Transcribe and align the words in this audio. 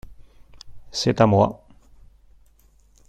C’est 0.91 1.21
à 1.21 1.27
moi. 1.27 1.63